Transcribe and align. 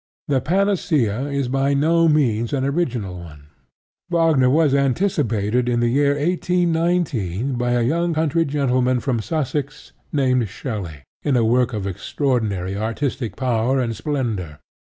The 0.29 0.41
panacea 0.41 1.27
is 1.27 1.47
by 1.47 1.75
no 1.75 2.07
means 2.07 2.53
an 2.53 2.65
original 2.65 3.19
one. 3.19 3.49
Wagner 4.09 4.49
was 4.49 4.73
anticipated 4.73 5.69
in 5.69 5.79
the 5.79 5.89
year 5.91 6.15
1819 6.15 7.53
by 7.53 7.73
a 7.73 7.83
young 7.83 8.15
country 8.15 8.43
gentleman 8.45 8.99
from 8.99 9.21
Sussex 9.21 9.91
named 10.11 10.49
Shelley, 10.49 11.03
in 11.21 11.37
a 11.37 11.45
work 11.45 11.71
of 11.71 11.85
extraordinary 11.85 12.75
artistic 12.75 13.35
power 13.35 13.79
and 13.79 13.95
splendor. 13.95 14.57